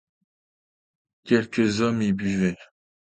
[1.25, 2.57] Quelques hommes y buvaient.